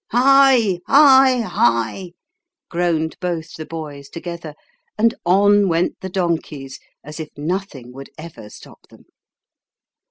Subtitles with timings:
[0.09, 2.13] "Hi hi hi!"
[2.71, 4.55] groaned both the boys together;
[4.97, 9.05] and on went the donkeys as if nothing would ever stop them.